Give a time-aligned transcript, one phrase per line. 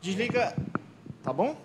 [0.00, 0.54] Desliga.
[1.24, 1.56] Tá bom?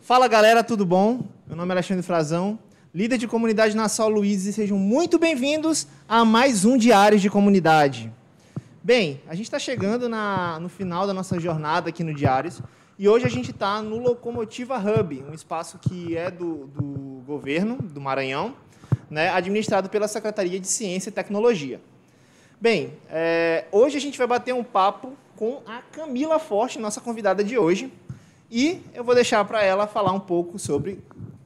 [0.00, 1.24] Fala galera, tudo bom?
[1.44, 2.56] Meu nome é Alexandre Frazão,
[2.94, 7.28] líder de comunidade na São Luís, e sejam muito bem-vindos a mais um Diário de
[7.28, 8.12] Comunidade.
[8.80, 12.62] Bem, a gente está chegando na, no final da nossa jornada aqui no Diários
[12.96, 17.76] e hoje a gente está no Locomotiva Hub, um espaço que é do, do governo
[17.76, 18.54] do Maranhão,
[19.10, 21.80] né, administrado pela Secretaria de Ciência e Tecnologia.
[22.60, 27.42] Bem, é, hoje a gente vai bater um papo com a Camila Forte, nossa convidada
[27.42, 27.92] de hoje,
[28.50, 31.00] e eu vou deixar para ela falar um pouco sobre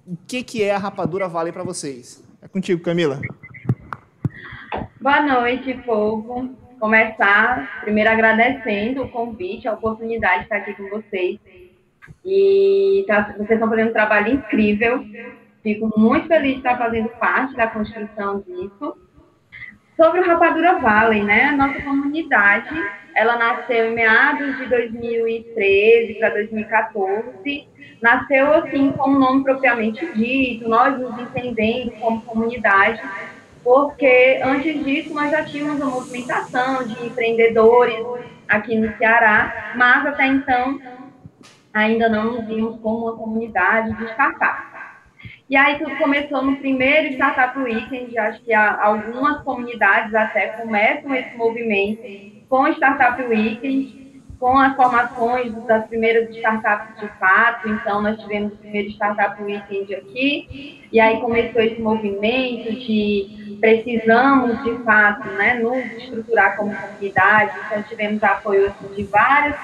[0.07, 2.23] o que, que é a Rapadura Vale para vocês.
[2.43, 3.21] É contigo, Camila.
[5.01, 11.39] Boa noite, povo começar primeiro agradecendo o convite, a oportunidade de estar aqui com vocês.
[12.25, 15.05] E tá, vocês estão fazendo um trabalho incrível.
[15.63, 18.97] Fico muito feliz de estar fazendo parte da construção disso.
[19.99, 21.51] Sobre o Rapadura Valley, né?
[21.51, 22.75] Nossa comunidade,
[23.17, 27.69] ela nasceu em meados de 2013 para 2014.
[28.01, 33.03] Nasceu assim com o nome propriamente dito, nós nos entendendo como comunidade
[33.65, 37.99] porque antes disso nós já tínhamos uma movimentação de empreendedores
[38.49, 40.81] aqui no Ceará, mas até então
[41.75, 44.68] ainda não nos vimos como uma comunidade de startups.
[45.49, 51.35] E aí tudo começou no primeiro Startup Weekend, acho que algumas comunidades até começam esse
[51.39, 52.03] movimento
[52.51, 57.67] com Startup Weekend, com as formações das primeiras startups de fato.
[57.67, 64.63] Então, nós tivemos o primeiro Startup Weekend aqui, e aí começou esse movimento de precisamos,
[64.63, 67.53] de fato, né, nos estruturar como comunidade.
[67.67, 69.57] Então, tivemos apoio assim, de várias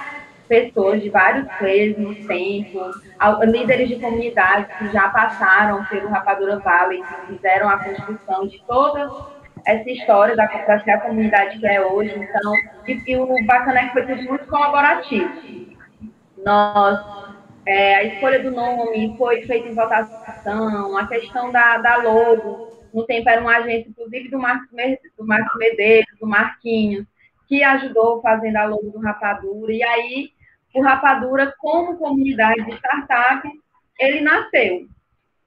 [0.48, 2.78] pessoas, de vários players no tempo,
[3.44, 9.10] líderes de comunidades que já passaram pelo Rapadura Valley, que fizeram a construção de todas
[9.66, 12.14] essa história da para ser a comunidade que é hoje.
[12.16, 12.52] Então,
[12.86, 15.30] e, e o bacana é que foi tudo muito colaborativo.
[16.44, 17.00] Nós,
[17.66, 23.04] é, a escolha do nome foi feita em votação, a questão da, da logo, no
[23.06, 24.68] tempo era uma agência, inclusive, do Marcos,
[25.18, 27.06] do Marcos Medeiros, do Marquinhos,
[27.48, 29.72] que ajudou fazendo a logo do Rapadura.
[29.72, 30.30] E aí,
[30.74, 33.48] o Rapadura, como comunidade de startup,
[33.98, 34.86] ele nasceu.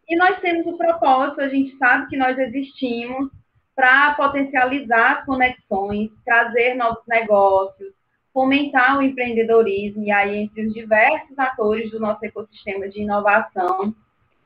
[0.07, 3.29] E nós temos o propósito, a gente sabe que nós existimos
[3.75, 7.93] para potencializar as conexões, trazer novos negócios,
[8.33, 13.93] fomentar o empreendedorismo, e aí entre os diversos atores do nosso ecossistema de inovação.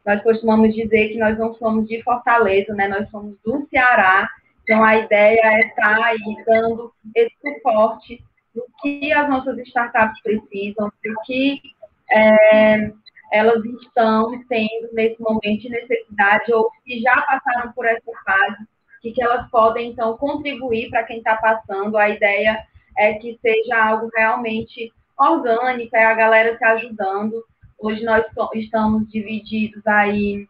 [0.06, 2.88] Nós costumamos dizer que nós não somos de Fortaleza, né?
[2.88, 4.28] nós somos do Ceará,
[4.64, 8.24] então a ideia é estar aí dando esse suporte
[8.54, 11.62] do que as nossas startups precisam, do que
[12.10, 12.92] é,
[13.32, 18.68] elas estão tendo nesse momento de necessidade, ou que já passaram por essa fase
[19.02, 21.98] que, que elas podem, então, contribuir para quem está passando.
[21.98, 22.64] A ideia
[22.98, 27.44] é que seja algo realmente orgânico, é a galera se ajudando.
[27.80, 28.24] Hoje nós
[28.54, 30.48] estamos divididos aí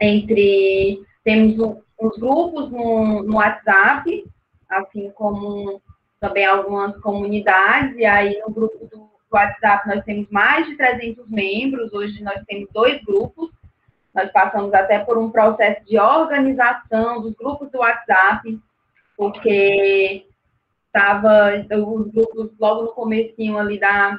[0.00, 1.02] entre.
[1.22, 4.24] Temos uns grupos no, no WhatsApp,
[4.68, 5.80] assim como
[6.24, 11.92] também algumas comunidades, e aí no grupo do WhatsApp nós temos mais de 300 membros,
[11.92, 13.50] hoje nós temos dois grupos,
[14.14, 18.58] nós passamos até por um processo de organização dos grupos do WhatsApp,
[19.18, 20.26] porque
[20.86, 24.18] estava os grupos logo no comecinho ali da,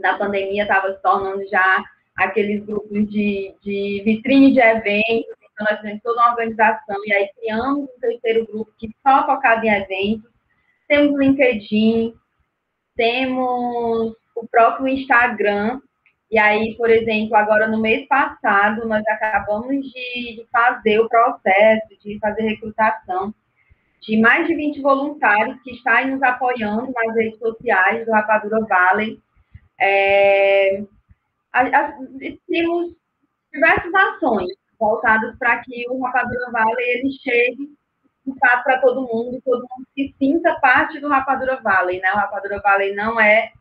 [0.00, 1.84] da pandemia estava se tornando já
[2.16, 7.30] aqueles grupos de, de vitrine de eventos, então nós temos toda uma organização e aí
[7.38, 10.31] criamos um terceiro grupo que só focado em eventos.
[10.88, 12.14] Temos o LinkedIn,
[12.96, 15.80] temos o próprio Instagram,
[16.30, 21.88] e aí, por exemplo, agora no mês passado, nós acabamos de, de fazer o processo
[22.02, 23.34] de fazer recrutação
[24.00, 29.20] de mais de 20 voluntários que estão nos apoiando nas redes sociais do Rapadura Valley.
[29.78, 30.82] É,
[31.52, 31.98] a, a,
[32.48, 32.94] temos
[33.52, 37.68] diversas ações voltadas para que o Rapadura Valley ele chegue
[38.26, 42.10] de fato para todo mundo, todo mundo se sinta parte do Rapadura Valley, né?
[42.12, 43.52] O Rapadura Valley não é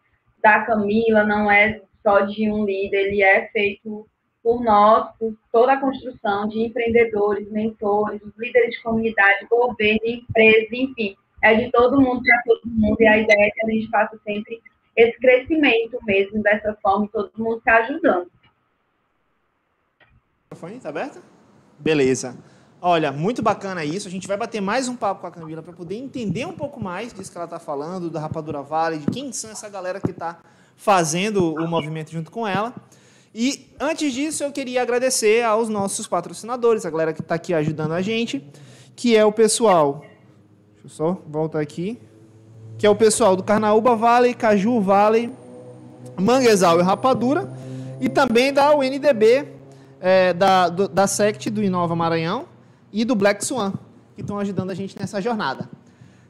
[0.41, 4.07] da Camila, não é só de um líder, ele é feito
[4.43, 11.15] por nós, por toda a construção de empreendedores, mentores, líderes de comunidade, governo, empresas, enfim,
[11.43, 14.17] é de todo mundo para todo mundo, e a ideia é que a gente faça
[14.23, 14.59] sempre
[14.95, 18.25] esse crescimento mesmo, dessa forma, todo mundo se ajudando.
[18.25, 21.21] O microfone está aberto?
[21.79, 22.35] Beleza.
[22.83, 24.07] Olha, muito bacana isso.
[24.07, 26.81] A gente vai bater mais um papo com a Camila para poder entender um pouco
[26.81, 30.09] mais disso que ela está falando, da Rapadura Vale, de quem são essa galera que
[30.09, 30.39] está
[30.75, 32.73] fazendo o movimento junto com ela.
[33.35, 37.91] E antes disso, eu queria agradecer aos nossos patrocinadores, a galera que está aqui ajudando
[37.91, 38.43] a gente,
[38.95, 40.03] que é o pessoal.
[40.73, 41.99] Deixa eu só voltar aqui.
[42.79, 45.31] Que é o pessoal do Carnaúba Valley, Caju Valley,
[46.19, 47.47] Manguezal e Rapadura,
[47.99, 49.47] e também da UNDB,
[49.99, 52.49] é, da, do, da SECT do Inova Maranhão
[52.91, 53.73] e do Black Swan,
[54.15, 55.69] que estão ajudando a gente nessa jornada.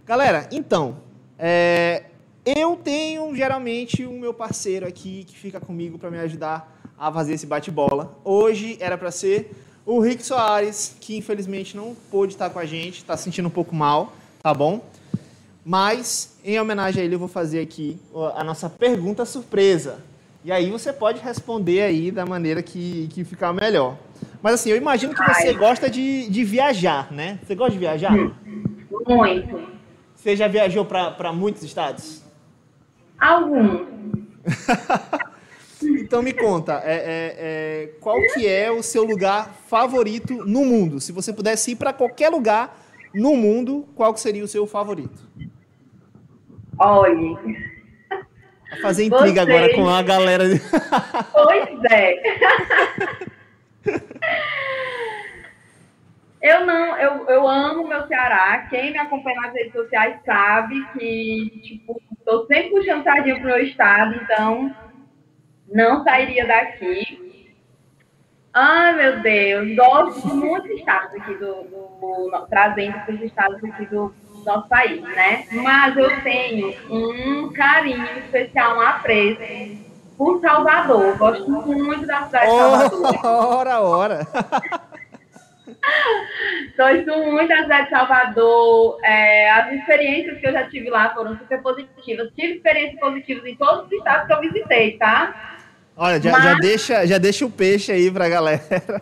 [0.05, 0.97] Galera, então,
[1.37, 2.05] é,
[2.45, 7.33] eu tenho geralmente o meu parceiro aqui que fica comigo para me ajudar a fazer
[7.33, 8.17] esse bate-bola.
[8.23, 9.51] Hoje era para ser
[9.85, 13.51] o Rick Soares, que infelizmente não pôde estar com a gente, está se sentindo um
[13.51, 14.83] pouco mal, tá bom?
[15.63, 17.99] Mas, em homenagem a ele, eu vou fazer aqui
[18.35, 19.99] a nossa pergunta surpresa.
[20.43, 23.95] E aí você pode responder aí da maneira que, que ficar melhor.
[24.41, 25.53] Mas assim, eu imagino que você Ai.
[25.53, 27.39] gosta de, de viajar, né?
[27.43, 28.11] Você gosta de viajar?
[28.11, 29.71] Muito.
[30.15, 32.23] Você já viajou para muitos estados?
[33.19, 33.87] Alguns.
[35.81, 40.99] então me conta, é, é, é, qual que é o seu lugar favorito no mundo?
[40.99, 42.79] Se você pudesse ir para qualquer lugar
[43.13, 45.21] no mundo, qual seria o seu favorito?
[46.79, 47.35] Olhe.
[48.69, 49.49] Vai fazer intriga Vocês...
[49.49, 50.45] agora com a galera.
[51.33, 52.15] pois é.
[56.41, 58.65] Eu não, eu, eu amo meu Ceará.
[58.67, 63.59] Quem me acompanha nas redes sociais sabe que, tipo, estou sempre puxando sardinha pro meu
[63.59, 64.75] estado, então
[65.71, 67.55] não sairia daqui.
[68.51, 73.85] Ai, meu Deus, gosto de muitos estados aqui do, do trazendo para os estados aqui
[73.85, 74.13] do
[74.43, 75.45] nosso país, né?
[75.51, 79.90] Mas eu tenho um carinho especial, um apreço
[80.21, 81.17] por Salvador.
[81.17, 83.25] Gosto muito da cidade de Salvador.
[83.25, 84.27] Ora, ora.
[86.77, 88.99] Gosto muito da cidade de Salvador.
[89.03, 92.29] É, as experiências que eu já tive lá foram super positivas.
[92.35, 95.57] Tive experiências positivas em todos os estados que eu visitei, tá?
[95.97, 96.43] Olha, já, Mas...
[96.43, 98.61] já, deixa, já deixa o peixe aí pra galera.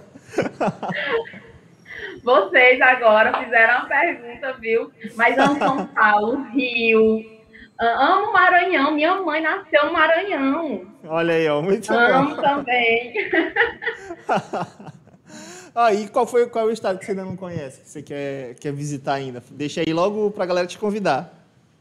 [2.23, 4.89] Vocês agora fizeram uma pergunta, viu?
[5.17, 7.38] Mas amo São Paulo, Rio.
[7.79, 8.91] Amo Maranhão.
[8.91, 10.85] Minha mãe nasceu no Maranhão.
[11.07, 11.61] Olha aí, ó.
[11.61, 12.41] Muito amo bom.
[12.41, 13.13] também.
[15.75, 18.01] Aí, ah, qual foi qual é o estado que você ainda não conhece, que você
[18.01, 19.41] quer, quer visitar ainda?
[19.51, 21.31] Deixa aí logo para a galera te convidar.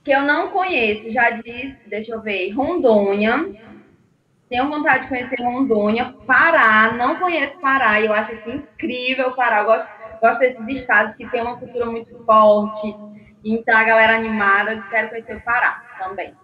[0.05, 3.51] Que eu não conheço, já disse, deixa eu ver, Rondônia.
[4.49, 6.15] Tenho vontade de conhecer Rondônia.
[6.27, 9.61] Pará, não conheço Pará, eu acho assim, incrível Pará.
[9.61, 9.89] Eu gosto,
[10.21, 12.95] gosto desses estados que tem uma cultura muito forte.
[13.43, 16.35] Então, a galera animada, eu quero conhecer o Pará também.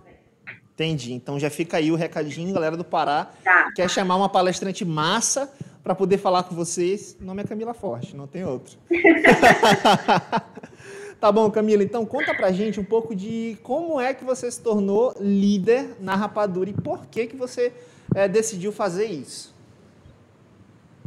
[0.74, 1.12] Entendi.
[1.12, 3.30] Então já fica aí o recadinho, galera do Pará.
[3.44, 3.70] Tá.
[3.74, 5.52] Quer chamar uma palestrante massa
[5.82, 7.16] para poder falar com vocês.
[7.20, 8.76] O nome é Camila Forte, não tem outro.
[11.20, 11.84] tá bom, Camila.
[11.84, 16.16] Então conta pra gente um pouco de como é que você se tornou líder na
[16.16, 17.72] Rapadura e por que que você
[18.14, 19.54] é, decidiu fazer isso.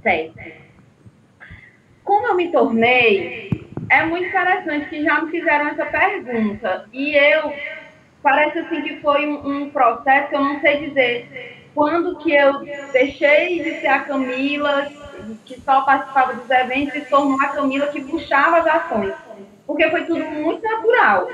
[0.02, 0.40] Certo.
[2.04, 6.88] Como eu me tornei, é muito interessante que já me fizeram essa pergunta.
[6.94, 7.52] E eu,
[8.28, 12.60] parece assim que foi um, um processo eu não sei dizer quando que eu
[12.92, 14.92] deixei de ser a Camila,
[15.46, 19.14] que só participava dos eventos, e tornou a Camila que puxava as ações.
[19.66, 21.30] Porque foi tudo muito natural.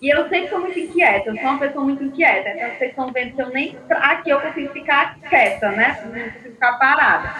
[0.00, 2.48] E eu sempre sou muito inquieta, eu sou uma pessoa muito inquieta.
[2.48, 6.00] Então vocês estão vendo que eu nem aqui eu consigo ficar quieta, né?
[6.02, 7.34] Não consigo ficar parada.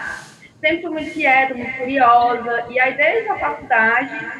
[0.61, 2.65] Sempre muito inquieta, muito curiosa.
[2.69, 4.31] E aí, desde a faculdade,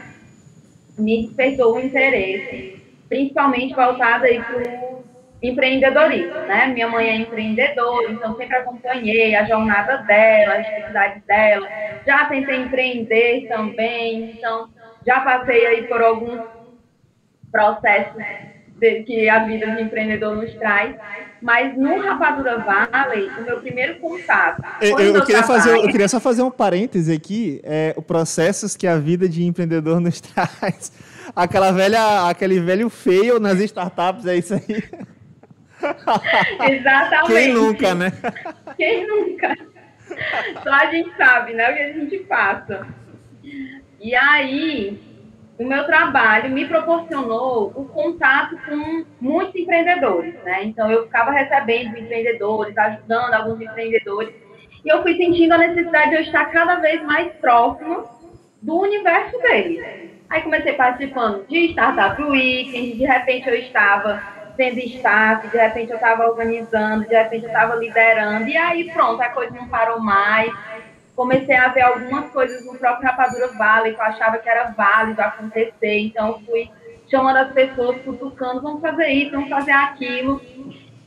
[0.97, 2.82] me despertou o interesse,
[3.13, 5.03] principalmente voltada aí para
[5.39, 6.65] empreendedorismo, né?
[6.67, 11.67] Minha mãe é empreendedora, então sempre acompanhei a jornada dela, as dificuldades dela.
[12.07, 14.67] Já tentei empreender também, então
[15.05, 16.41] já passei aí por alguns
[17.51, 18.23] processos
[19.05, 20.95] que a vida de empreendedor nos traz.
[21.44, 24.64] Mas no Rapadura Valley, o meu primeiro contato.
[24.80, 28.78] Eu, eu, eu queria, fazer, eu queria só fazer um parêntese aqui: é, o processos
[28.78, 30.94] que a vida de empreendedor nos traz.
[31.35, 34.83] Aquela velha, aquele velho feio nas startups, é isso aí.
[36.71, 37.28] Exatamente.
[37.28, 38.14] Quem nunca, né?
[38.78, 39.57] Quem nunca?
[40.64, 41.71] Só a gente sabe, né?
[41.71, 42.88] O que a gente passa.
[44.00, 44.97] E aí,
[45.63, 50.63] o meu trabalho me proporcionou o contato com muitos empreendedores, né?
[50.63, 54.33] Então, eu ficava recebendo empreendedores, ajudando alguns empreendedores.
[54.83, 58.03] E eu fui sentindo a necessidade de eu estar cada vez mais próximo
[58.61, 60.11] do universo deles.
[60.29, 64.21] Aí comecei participando de Startup Weekend, de repente eu estava
[64.57, 69.21] sendo staff, de repente eu estava organizando, de repente eu estava liderando, e aí pronto,
[69.21, 70.51] a coisa não parou mais.
[71.15, 75.21] Comecei a ver algumas coisas no próprio Rapadura Vale que eu achava que era válido
[75.21, 76.69] acontecer, então eu fui
[77.09, 80.41] chamando as pessoas, cutucando, vamos fazer isso, vamos fazer aquilo.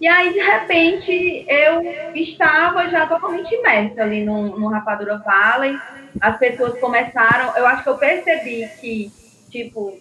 [0.00, 5.76] E aí, de repente, eu estava já totalmente imersa ali no, no Rapadura Valley.
[6.20, 9.10] As pessoas começaram, eu acho que eu percebi que,
[9.50, 9.98] tipo,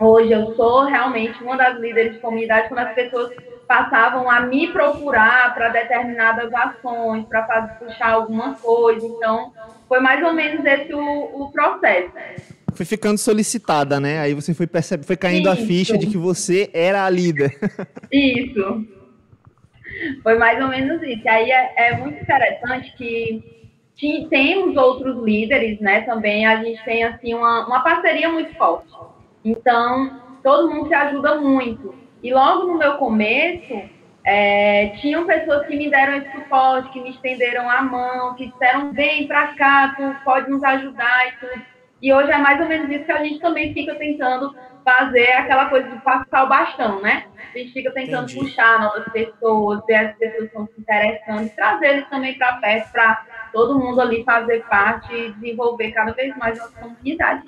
[0.00, 3.32] Hoje eu sou realmente uma das líderes de comunidade quando as pessoas
[3.68, 9.06] passavam a me procurar para determinadas ações, para puxar alguma coisa.
[9.06, 9.52] Então,
[9.86, 12.10] foi mais ou menos esse o, o processo.
[12.74, 14.20] Foi ficando solicitada, né?
[14.20, 15.62] Aí você foi, percebe, foi caindo Isso.
[15.62, 17.58] a ficha de que você era a líder.
[18.10, 18.86] Isso.
[20.22, 21.24] Foi mais ou menos isso.
[21.24, 26.02] E aí é, é muito interessante que temos outros líderes, né?
[26.02, 28.94] Também a gente tem assim uma, uma parceria muito forte.
[29.44, 31.92] Então, todo mundo se ajuda muito.
[32.22, 33.82] E logo no meu começo,
[34.24, 38.92] é, tinham pessoas que me deram esse suporte, que me estenderam a mão, que disseram,
[38.92, 41.62] vem para cá, tu pode nos ajudar e tudo.
[42.00, 45.66] E hoje é mais ou menos isso que a gente também fica tentando fazer, aquela
[45.66, 47.24] coisa de passar o bastão, né?
[47.54, 48.38] A gente fica tentando Entendi.
[48.38, 52.54] puxar novas pessoas, ver as pessoas que estão se interessando, e trazer eles também para
[52.54, 57.42] perto, para todo mundo ali fazer parte e desenvolver cada vez mais nossa comunidade.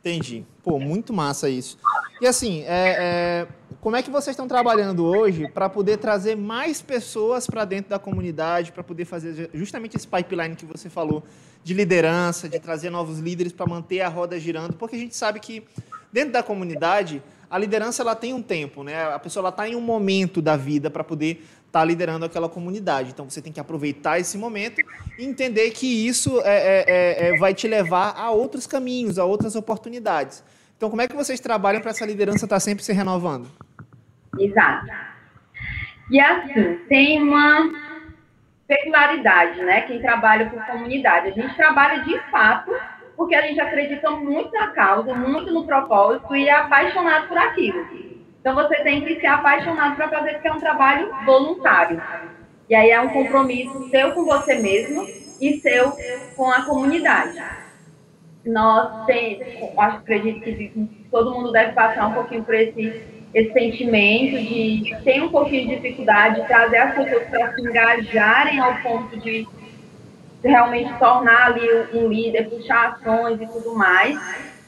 [0.00, 0.44] Entendi.
[0.62, 1.78] Pô, muito massa isso.
[2.20, 2.66] E assim, é,
[2.98, 3.48] é,
[3.80, 7.98] como é que vocês estão trabalhando hoje para poder trazer mais pessoas para dentro da
[7.98, 11.22] comunidade, para poder fazer justamente esse pipeline que você falou
[11.62, 14.74] de liderança, de trazer novos líderes para manter a roda girando?
[14.74, 15.64] Porque a gente sabe que
[16.12, 19.04] dentro da comunidade a liderança ela tem um tempo, né?
[19.04, 23.10] A pessoa está em um momento da vida para poder estar tá liderando aquela comunidade.
[23.10, 24.80] Então você tem que aproveitar esse momento
[25.18, 29.24] e entender que isso é, é, é, é, vai te levar a outros caminhos, a
[29.24, 30.42] outras oportunidades.
[30.76, 33.48] Então, como é que vocês trabalham para essa liderança estar tá sempre se renovando?
[34.38, 34.86] Exato.
[36.10, 37.70] E assim, tem uma
[38.66, 39.82] peculiaridade, né?
[39.82, 41.28] Quem trabalha com comunidade.
[41.28, 42.70] A gente trabalha de fato
[43.16, 47.84] porque a gente acredita muito na causa, muito no propósito e é apaixonado por aquilo.
[48.40, 52.00] Então você tem que ser apaixonado para fazer, porque é um trabalho voluntário.
[52.68, 55.06] E aí é um compromisso seu com você mesmo
[55.40, 55.92] e seu
[56.36, 57.42] com a comunidade.
[58.44, 59.40] Nós tem,
[59.76, 63.02] acredito que todo mundo deve passar um pouquinho por esse,
[63.34, 68.60] esse sentimento de ter um pouquinho de dificuldade de trazer as pessoas para se engajarem
[68.60, 69.46] ao ponto de
[70.42, 74.18] realmente tornar ali um líder, puxar ações e tudo mais.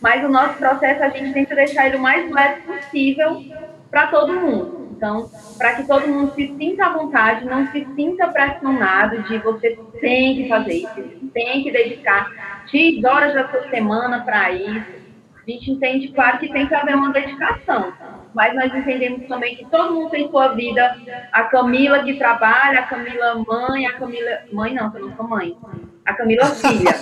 [0.00, 3.44] Mas o nosso processo a gente tenta deixar ele o mais leve possível
[3.90, 4.88] para todo mundo.
[5.00, 9.78] Então, para que todo mundo se sinta à vontade, não se sinta pressionado de você
[10.00, 15.00] tem que fazer isso, tem que dedicar X horas da sua semana para isso.
[15.36, 17.94] A gente entende, claro, que tem que haver uma dedicação,
[18.34, 20.96] mas nós entendemos também que todo mundo tem sua vida.
[21.32, 24.40] A Camila que trabalha, a Camila mãe, a Camila.
[24.52, 25.56] Mãe não, eu não sou mãe.
[26.04, 26.92] A Camila filha.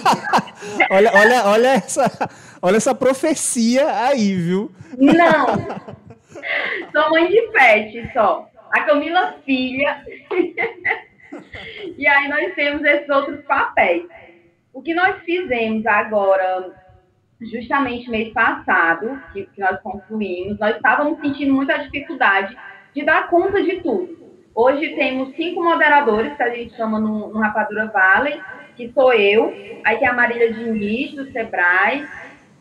[0.90, 2.30] olha, olha, olha, essa,
[2.60, 4.72] olha essa profecia aí, viu?
[4.96, 5.46] Não.
[6.92, 8.48] Sou mãe de pet só.
[8.72, 10.02] A Camila filha.
[11.96, 14.04] e aí nós temos esses outros papéis.
[14.72, 16.72] O que nós fizemos agora,
[17.40, 22.56] justamente mês passado, que, que nós concluímos, nós estávamos sentindo muita dificuldade
[22.94, 24.18] de dar conta de tudo.
[24.54, 28.40] Hoje temos cinco moderadores que a gente chama no, no Rapadura Valley,
[28.76, 29.54] que sou eu,
[29.84, 32.06] aí tem a Marília Diniz, do Sebrae,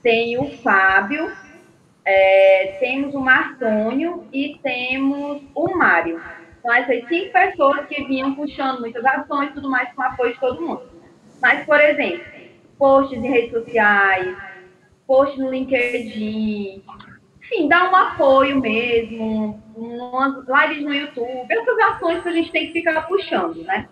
[0.03, 1.31] tem o Fábio,
[2.05, 6.21] é, temos o Martônio e temos o Mário.
[6.59, 10.39] Então, essas cinco pessoas que vinham puxando muitas ações e tudo mais com apoio de
[10.39, 10.83] todo mundo.
[11.41, 12.25] Mas, por exemplo,
[12.77, 14.37] posts em redes sociais,
[15.07, 16.83] posts no LinkedIn,
[17.41, 22.67] enfim, dar um apoio mesmo, umas lives no YouTube, essas ações que a gente tem
[22.67, 23.87] que ficar puxando, né?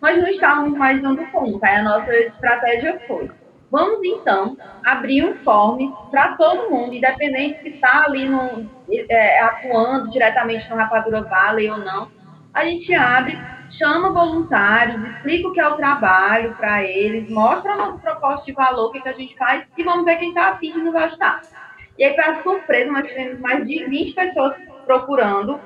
[0.00, 3.30] Nós não estávamos mais dando conta, a nossa estratégia foi
[3.70, 8.68] Vamos então abrir um form para todo mundo, independente se está ali no,
[9.08, 12.10] é, atuando diretamente no Rapadura Valley ou não.
[12.52, 13.38] A gente abre,
[13.80, 18.52] chama voluntários, explica o que é o trabalho para eles, mostra a nossa proposta de
[18.52, 20.94] valor, o que, que a gente faz e vamos ver quem está afim de nos
[20.94, 21.40] ajudar.
[21.98, 25.58] E aí, para surpresa, nós tivemos mais de 20 pessoas procurando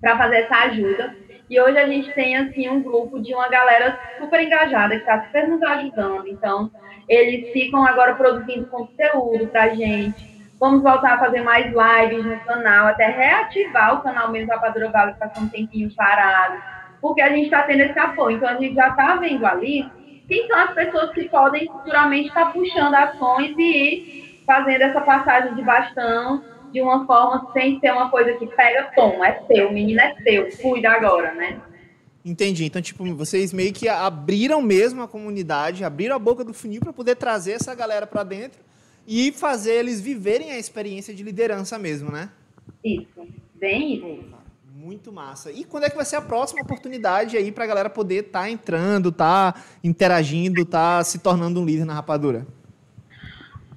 [0.00, 1.16] para fazer essa ajuda.
[1.48, 5.24] E hoje a gente tem assim um grupo de uma galera super engajada que está
[5.24, 6.28] super nos ajudando.
[6.28, 6.70] Então,
[7.08, 10.30] eles ficam agora produzindo conteúdo para a gente.
[10.58, 15.14] Vamos voltar a fazer mais lives no canal, até reativar o canal mesmo Rapadura Vale,
[15.14, 16.62] que passou um tempinho parado,
[17.00, 18.36] porque a gente está tendo esse apoio.
[18.36, 19.86] Então, a gente já está vendo ali
[20.28, 25.00] quem são as pessoas que podem futuramente estar tá puxando ações e ir fazendo essa
[25.00, 26.42] passagem de bastão
[26.72, 30.48] de uma forma sem ser uma coisa que pega tom, é seu, menino é seu,
[30.58, 31.60] cuida agora, né?
[32.24, 32.64] Entendi.
[32.64, 36.92] Então, tipo, vocês meio que abriram mesmo a comunidade, abriram a boca do funil para
[36.92, 38.60] poder trazer essa galera para dentro
[39.06, 42.30] e fazer eles viverem a experiência de liderança mesmo, né?
[42.84, 44.39] Isso, bem isso.
[44.82, 45.52] Muito massa.
[45.52, 48.44] E quando é que vai ser a próxima oportunidade aí para a galera poder estar
[48.44, 52.46] tá entrando, tá interagindo, tá se tornando um líder na rapadura?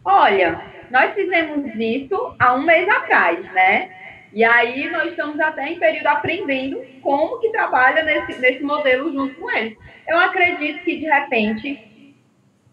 [0.05, 3.91] Olha, nós fizemos isso há um mês atrás, né?
[4.31, 9.36] E aí nós estamos até em período aprendendo como que trabalha nesse, nesse modelo junto
[9.36, 9.77] com eles.
[10.07, 12.15] Eu acredito que, de repente,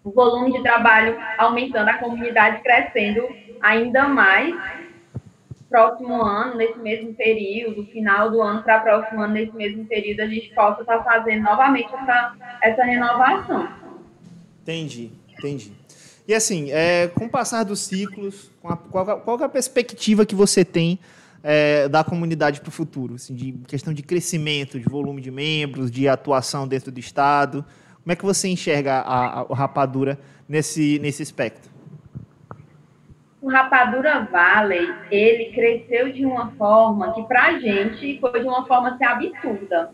[0.05, 3.29] o volume de trabalho aumentando, a comunidade crescendo
[3.61, 4.55] ainda mais,
[5.71, 10.27] próximo ano, nesse mesmo período, final do ano para próximo ano, nesse mesmo período, a
[10.27, 13.69] gente possa estar tá fazendo novamente essa, essa renovação.
[14.63, 15.73] Entendi, entendi.
[16.27, 20.35] E assim, é, com o passar dos ciclos, a, qual, qual é a perspectiva que
[20.35, 20.99] você tem
[21.43, 23.15] é, da comunidade para o futuro?
[23.15, 27.65] Assim, de questão de crescimento, de volume de membros, de atuação dentro do Estado.
[28.03, 31.71] Como é que você enxerga a, a, a Rapadura nesse, nesse aspecto?
[33.43, 38.67] O Rapadura Valley, ele cresceu de uma forma que, para a gente, foi de uma
[38.67, 39.91] forma assim, absurda.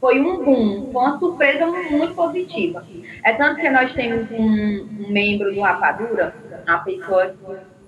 [0.00, 2.86] Foi um boom, foi uma surpresa muito positiva.
[3.22, 6.34] É tanto que nós temos um, um membro do Rapadura,
[6.66, 7.34] uma pessoa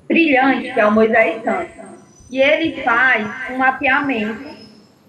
[0.07, 1.73] brilhante, que é o Moisés Santos.
[2.31, 4.45] E ele faz um mapeamento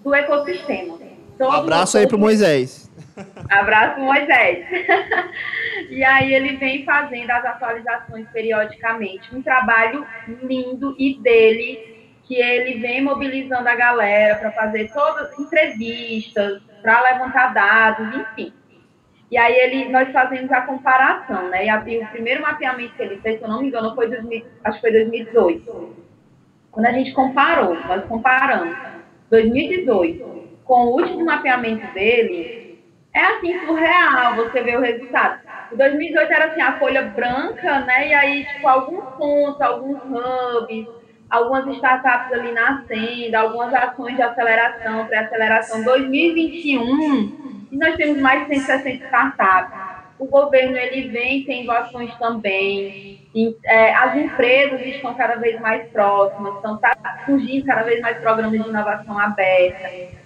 [0.02, 0.98] do ecossistema.
[1.36, 2.83] Todo um abraço aí para o Moisés.
[3.50, 4.66] Abraço, Moisés.
[5.90, 9.34] e aí ele vem fazendo as atualizações periodicamente.
[9.34, 10.06] Um trabalho
[10.42, 17.54] lindo e dele, que ele vem mobilizando a galera para fazer todas entrevistas, para levantar
[17.54, 18.52] dados, enfim.
[19.30, 21.66] E aí ele, nós fazemos a comparação, né?
[21.66, 24.74] E o primeiro mapeamento que ele fez, se eu não me engano, foi 2000, acho
[24.76, 26.04] que foi 2018.
[26.70, 28.76] Quando a gente comparou, nós comparamos
[29.30, 32.63] 2018 com o último mapeamento dele,
[33.14, 35.40] é assim, surreal você ver o resultado.
[35.72, 38.08] Em 2018 era assim, a folha branca, né?
[38.08, 40.86] E aí, tipo, alguns pontos, alguns hubs,
[41.30, 45.84] algumas startups ali nascendo, algumas ações de aceleração, pré-aceleração.
[45.84, 49.84] 2021, e nós temos mais de 160 startups.
[50.18, 53.28] O governo, ele vem tendo ações também.
[53.34, 56.92] E, é, as empresas estão cada vez mais próximas, estão tá
[57.26, 60.23] surgindo cada vez mais programas de inovação aberta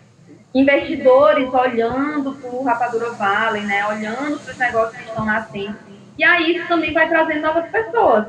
[0.55, 5.77] investidores olhando para o Rapadura Valley, né, olhando para os negócios que estão nascendo.
[6.17, 8.27] E aí isso também vai trazendo novas pessoas.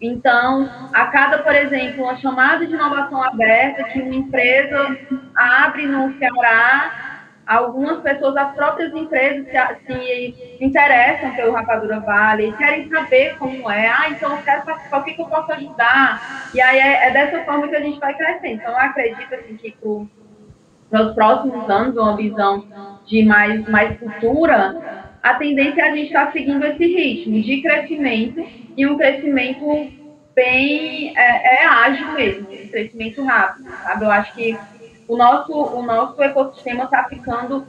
[0.00, 4.96] Então, a cada, por exemplo, uma chamada de inovação aberta que uma empresa
[5.34, 7.06] abre no Ceará,
[7.46, 9.46] algumas pessoas, as próprias empresas
[9.86, 13.88] se, se interessam pelo Rapadura Valley, querem saber como é.
[13.88, 16.50] Ah, então eu quero participar, o que, que eu posso ajudar?
[16.52, 18.54] E aí é, é, dessa forma que a gente vai crescendo.
[18.54, 19.70] Então, eu acredito assim, que
[20.90, 22.64] nos próximos anos, uma visão
[23.06, 27.60] de mais, mais futura, a tendência é a gente estar tá seguindo esse ritmo de
[27.60, 28.44] crescimento
[28.76, 29.90] e um crescimento
[30.34, 34.04] bem é, é ágil mesmo, um crescimento rápido, sabe?
[34.04, 34.56] Eu acho que
[35.08, 37.66] o nosso, o nosso ecossistema está ficando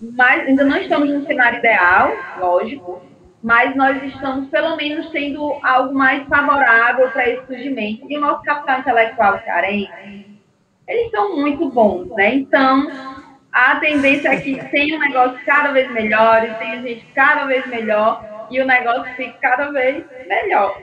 [0.00, 3.02] mais, ainda não estamos no cenário ideal, lógico,
[3.42, 8.06] mas nós estamos pelo menos tendo algo mais favorável para esse surgimento.
[8.08, 10.19] E o nosso capital intelectual cearense,
[10.90, 12.34] eles são muito bons, né?
[12.34, 12.88] Então,
[13.52, 17.66] a tendência é que tenha um negócio cada vez melhor, e tenha gente cada vez
[17.68, 20.76] melhor, e o negócio fique cada vez melhor.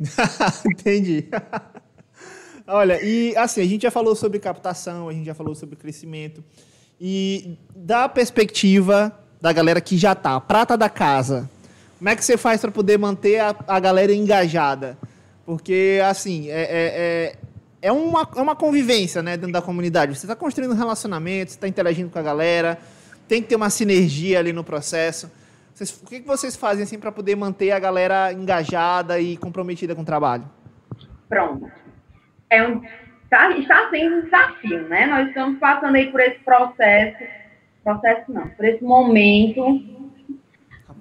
[0.66, 1.28] Entendi.
[2.66, 6.42] Olha, e assim, a gente já falou sobre captação, a gente já falou sobre crescimento.
[6.98, 11.50] E da perspectiva da galera que já tá, prata da casa,
[11.98, 14.96] como é que você faz para poder manter a, a galera engajada?
[15.44, 17.36] Porque, assim, é, é, é
[17.84, 20.16] é uma, é uma convivência né, dentro da comunidade.
[20.16, 22.78] Você está construindo um relacionamento, você está interagindo com a galera,
[23.28, 25.30] tem que ter uma sinergia ali no processo.
[25.74, 29.94] Vocês, o que, que vocês fazem assim, para poder manter a galera engajada e comprometida
[29.94, 30.44] com o trabalho?
[31.28, 31.70] Pronto.
[32.48, 32.80] É um,
[33.28, 35.04] tá, está sendo um desafio, né?
[35.04, 37.18] Nós estamos passando aí por esse processo,
[37.84, 39.82] processo não, por esse momento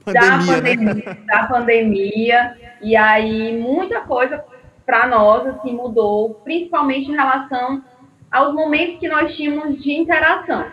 [0.03, 1.17] pandemia, da, pandemia, né?
[1.27, 4.43] da pandemia, e aí muita coisa
[4.85, 7.83] para nós assim mudou, principalmente em relação
[8.31, 10.65] aos momentos que nós tínhamos de interação.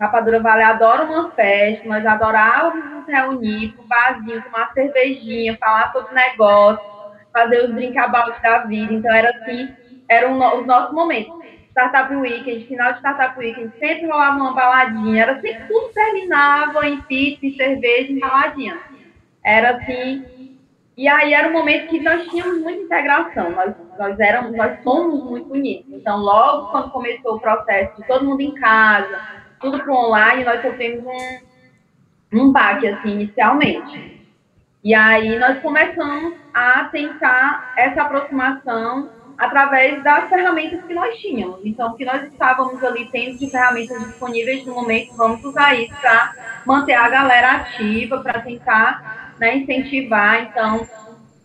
[0.00, 6.14] Rapadura Vale adora uma festa, nós adorávamos nos reunir com barzinho, tomar cervejinha, falar sobre
[6.14, 6.82] negócio,
[7.32, 8.92] fazer os brincaballs da vida.
[8.92, 9.68] Então era assim,
[10.08, 11.38] eram os nossos momentos.
[11.70, 17.00] Startup Weekend, final de Startup Weekend, sempre rolava uma baladinha, era sempre tudo terminava em
[17.02, 18.78] pizza, cerveja, em baladinha.
[19.44, 20.24] Era assim,
[20.96, 25.24] e aí era um momento que nós tínhamos muita integração, nós, nós, éramos, nós somos
[25.24, 25.86] muito unidos.
[25.88, 29.20] Então, logo quando começou o processo de todo mundo em casa,
[29.60, 34.20] tudo para online, nós sofremos um, um baque, assim, inicialmente.
[34.82, 41.60] E aí nós começamos a tentar essa aproximação através das ferramentas que nós tínhamos.
[41.64, 45.94] Então, o que nós estávamos ali tendo de ferramentas disponíveis no momento, vamos usar isso
[45.98, 46.34] para
[46.66, 50.48] manter a galera ativa, para tentar né, incentivar.
[50.50, 50.86] Então,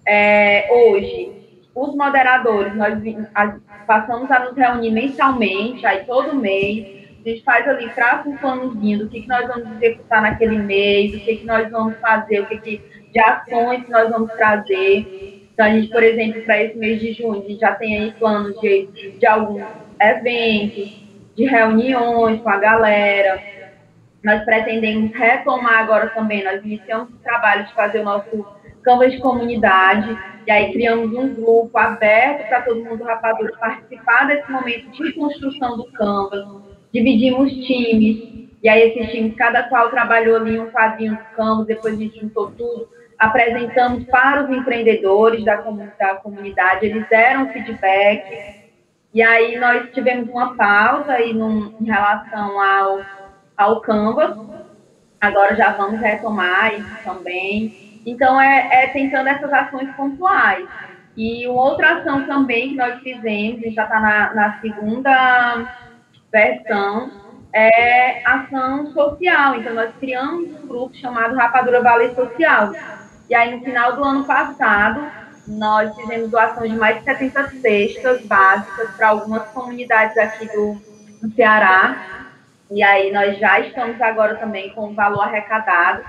[0.05, 1.31] é, hoje,
[1.73, 2.99] os moderadores, nós
[3.87, 8.99] passamos a nos reunir mensalmente, aí todo mês, a gente faz ali, traça um planozinho
[8.99, 12.45] do que, que nós vamos executar naquele mês, do que, que nós vamos fazer, o
[12.45, 12.81] que, que
[13.11, 15.47] de ações que nós vamos trazer.
[15.53, 18.11] Então, a gente, por exemplo, para esse mês de junho, a gente já tem aí
[18.11, 19.63] planos de, de alguns
[19.99, 21.01] eventos,
[21.35, 23.41] de reuniões com a galera.
[24.25, 28.45] Nós pretendemos retomar agora também, nós iniciamos o trabalho de fazer o nosso
[28.83, 34.51] Canvas de comunidade, e aí criamos um grupo aberto para todo mundo rapadura participar desse
[34.51, 36.43] momento de construção do Canvas,
[36.91, 41.93] dividimos times, e aí esses times, cada qual trabalhou ali um quadrinho do Canvas, depois
[41.93, 48.63] a gente juntou tudo, apresentamos para os empreendedores da, da comunidade, eles deram feedback,
[49.13, 53.01] e aí nós tivemos uma pausa aí num, em relação ao,
[53.57, 54.37] ao Canvas,
[55.19, 58.01] agora já vamos retomar isso também.
[58.05, 60.67] Então, é, é tentando essas ações pontuais.
[61.17, 65.65] E uma outra ação também que nós fizemos, gente já está na, na segunda
[66.31, 67.09] versão,
[67.53, 69.55] é ação social.
[69.55, 72.73] Então, nós criamos um grupo chamado Rapadura Vale Social.
[73.29, 75.01] E aí, no final do ano passado,
[75.47, 80.75] nós fizemos doação de mais de 70 cestas básicas para algumas comunidades aqui do,
[81.21, 82.24] do Ceará.
[82.71, 86.03] E aí nós já estamos agora também com o valor arrecadado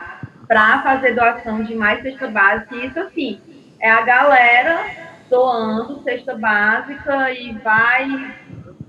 [0.49, 2.75] para fazer doação de mais cesta básica.
[2.75, 3.41] E isso assim,
[3.81, 4.85] é a galera
[5.29, 8.35] doando cesta básica e vai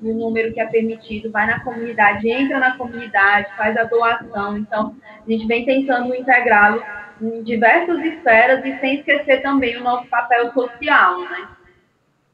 [0.01, 4.58] no número que é permitido, vai na comunidade, entra na comunidade, faz a doação.
[4.58, 6.82] Então, a gente vem tentando integrá-lo
[7.21, 11.47] em diversas esferas e sem esquecer também o nosso papel social, né?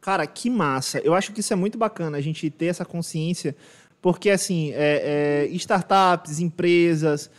[0.01, 0.99] Cara, que massa.
[0.99, 3.55] Eu acho que isso é muito bacana, a gente ter essa consciência,
[4.03, 7.31] porque, assim, é, é, startups, empresas,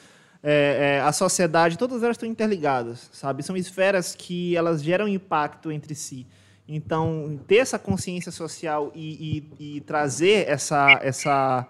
[0.42, 3.42] é, é a sociedade, todas elas estão interligadas, sabe?
[3.42, 6.27] São esferas que elas geram impacto entre si.
[6.66, 11.66] Então, ter essa consciência social e, e, e trazer essa, essa,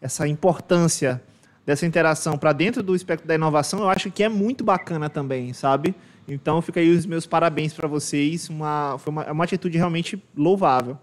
[0.00, 1.22] essa importância
[1.66, 5.52] dessa interação para dentro do espectro da inovação, eu acho que é muito bacana também,
[5.52, 5.94] sabe?
[6.26, 8.48] Então, fica aí os meus parabéns para vocês.
[8.48, 10.96] Uma, foi uma, uma atitude realmente louvável.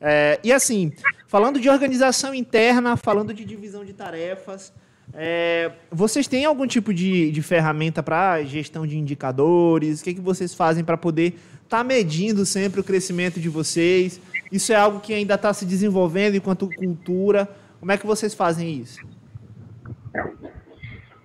[0.00, 0.92] É, e assim,
[1.26, 4.72] falando de organização interna, falando de divisão de tarefas,
[5.14, 10.00] é, vocês têm algum tipo de, de ferramenta para gestão de indicadores?
[10.00, 13.48] O que, é que vocês fazem para poder estar tá medindo sempre o crescimento de
[13.48, 14.20] vocês?
[14.50, 17.48] Isso é algo que ainda está se desenvolvendo enquanto cultura.
[17.80, 19.00] Como é que vocês fazem isso?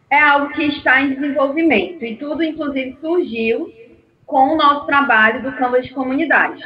[0.09, 3.71] É algo que está em desenvolvimento e tudo, inclusive, surgiu
[4.25, 6.63] com o nosso trabalho do Canvas de Comunidade.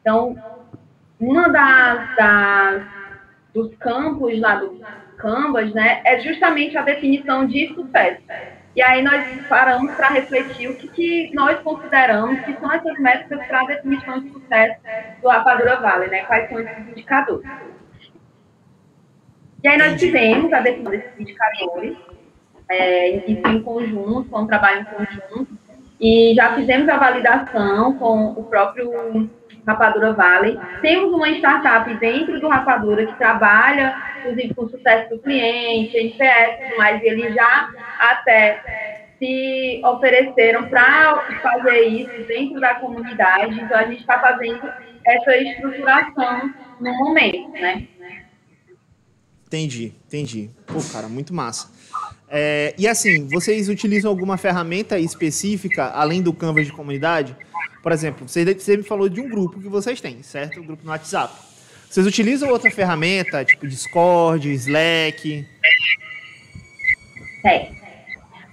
[0.00, 0.36] Então,
[1.22, 2.82] uma das, das
[3.54, 4.80] dos campos lá do
[5.16, 8.22] Canvas, né, é justamente a definição de sucesso.
[8.74, 13.46] E aí nós paramos para refletir o que, que, nós consideramos que são essas métricas
[13.46, 14.80] para a definição de sucesso
[15.20, 16.24] do Rapadura Vale, né?
[16.24, 17.48] Quais são esses indicadores.
[19.62, 21.96] E aí nós tivemos a definição desses indicadores,
[22.68, 25.48] é, isso em conjunto, com um trabalho em conjunto,
[26.00, 28.90] e já fizemos a validação com o próprio
[29.66, 30.58] Rapadura Valley.
[30.80, 36.60] Temos uma startup dentro do Rapadura que trabalha, inclusive, com o sucesso do cliente, NPS
[36.60, 43.60] e tudo mais, e eles já até se ofereceram para fazer isso dentro da comunidade.
[43.60, 44.68] Então, a gente está fazendo
[45.06, 47.86] essa estruturação no momento, né?
[49.46, 50.50] Entendi, entendi.
[50.66, 51.70] Pô, cara, muito massa.
[52.34, 57.36] É, e assim, vocês utilizam alguma ferramenta específica, além do Canvas de comunidade?
[57.82, 60.58] Por exemplo, você, você me falou de um grupo que vocês têm, certo?
[60.58, 61.34] Um grupo no WhatsApp.
[61.90, 65.46] Vocês utilizam outra ferramenta, tipo Discord, Slack?
[67.44, 67.68] É.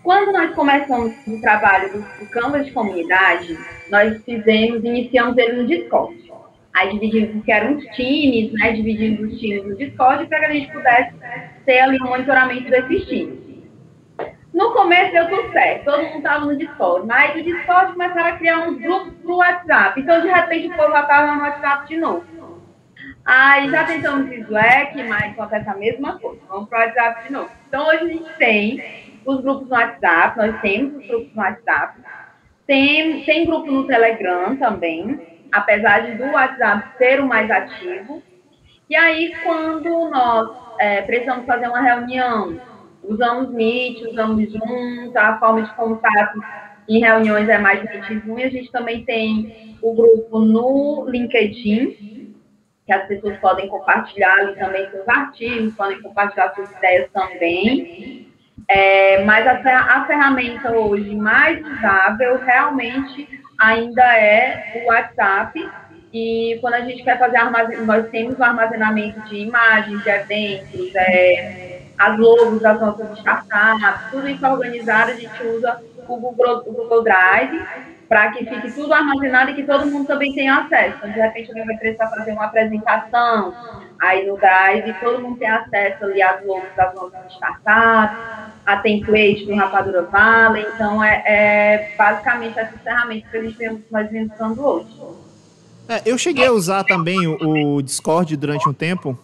[0.03, 3.57] Quando nós começamos o trabalho do, Canvas de comunidade,
[3.89, 6.29] nós fizemos, iniciamos ele no Discord.
[6.73, 8.73] Aí dividimos, eram os times, né?
[8.73, 11.13] Dividimos os times no Discord para que a gente pudesse
[11.65, 13.48] ter ali um monitoramento desses times.
[14.59, 18.37] No começo deu tudo certo, todo mundo estava no Discord, mas do Discord começaram a
[18.37, 20.01] criar uns grupos pro WhatsApp.
[20.01, 22.25] Então, de repente, o povo já estava no WhatsApp de novo.
[23.23, 26.41] Aí já tentamos Slack, mas acontece a mesma coisa.
[26.49, 27.49] Vamos pro WhatsApp de novo.
[27.69, 28.83] Então, hoje a gente tem
[29.25, 32.01] os grupos no WhatsApp, nós temos os grupos no WhatsApp.
[32.67, 38.21] Tem, tem grupo no Telegram também apesar de do WhatsApp ser o mais ativo.
[38.89, 42.59] E aí, quando nós é, precisamos fazer uma reunião,
[43.09, 45.29] usamos Meet, usamos Zoom, tá?
[45.29, 46.39] a forma de contato
[46.87, 52.35] em reuniões é mais Meet Zoom, e a gente também tem o grupo no LinkedIn,
[52.85, 58.27] que as pessoas podem compartilhar também seus artigos, podem compartilhar suas ideias também.
[58.67, 63.27] É, mas a, a ferramenta hoje mais usável realmente
[63.59, 65.69] ainda é o WhatsApp
[66.13, 70.95] E quando a gente quer fazer armazenamento, nós temos o armazenamento de imagens, de eventos,
[70.95, 76.71] é, as logos das nossas startups, tudo isso organizado, a gente usa o Google, o
[76.71, 77.61] Google Drive
[78.09, 80.97] para que fique tudo armazenado e que todo mundo também tenha acesso.
[80.97, 83.53] Então, de repente, alguém vai precisar fazer uma apresentação,
[84.01, 88.17] aí no Drive, todo mundo tem acesso ali às logos das nossas startups,
[88.65, 90.65] a template do Rapadura Valley.
[90.73, 94.87] Então, é, é basicamente essas ferramentas que a gente vem, vem usando hoje.
[95.87, 99.17] É, eu cheguei a usar também o, o Discord durante um tempo,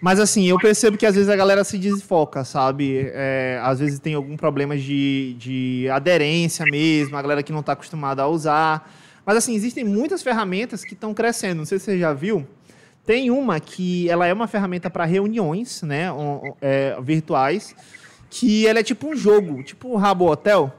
[0.00, 3.10] mas assim, eu percebo que às vezes a galera se desfoca, sabe?
[3.12, 7.72] É, às vezes tem algum problema de, de aderência mesmo, a galera que não está
[7.72, 8.90] acostumada a usar.
[9.26, 11.58] Mas assim, existem muitas ferramentas que estão crescendo.
[11.58, 12.46] Não sei se você já viu.
[13.04, 16.06] Tem uma que ela é uma ferramenta para reuniões, né,
[16.60, 17.74] é, virtuais,
[18.28, 20.72] que ela é tipo um jogo, tipo o Rabo Hotel,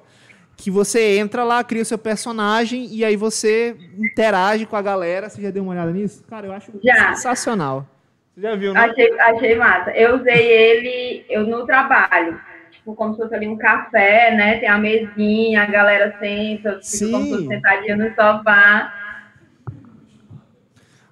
[0.56, 5.30] que você entra lá, cria o seu personagem e aí você interage com a galera.
[5.30, 6.24] Você já deu uma olhada nisso?
[6.30, 7.16] Cara, eu acho já.
[7.16, 7.88] sensacional.
[8.42, 8.80] Já viu, né?
[8.80, 9.92] Achei, achei massa.
[9.92, 12.40] Eu usei ele eu no trabalho.
[12.72, 14.60] Tipo, como se fosse ali um café, né?
[14.60, 18.94] Tem a mesinha, a galera senta, fica como se fosse sentadinha no sofá.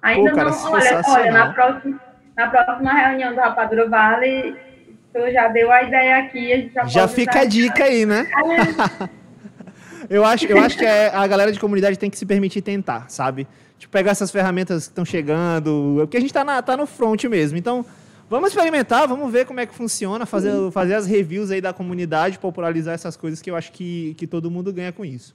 [0.00, 2.00] Ainda Pô, cara, não, olha, olha, na próxima,
[2.36, 4.56] na próxima reunião do Rapadura Vale,
[5.12, 8.26] tu já deu a ideia aqui, a gente já, já fica a dica aí, né?
[10.08, 13.10] eu acho, eu acho que é, a galera de comunidade tem que se permitir tentar,
[13.10, 13.46] sabe?
[13.78, 17.56] Tipo, pegar essas ferramentas que estão chegando, porque a gente está tá no front mesmo.
[17.56, 17.86] Então,
[18.28, 22.38] vamos experimentar, vamos ver como é que funciona, fazer, fazer as reviews aí da comunidade,
[22.38, 25.34] popularizar essas coisas que eu acho que, que todo mundo ganha com isso.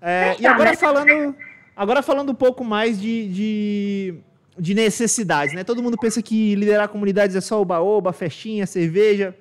[0.00, 1.34] É, e agora falando,
[1.74, 4.14] agora falando um pouco mais de, de,
[4.58, 5.64] de necessidades, né?
[5.64, 9.34] Todo mundo pensa que liderar comunidades é só oba-oba, festinha, cerveja.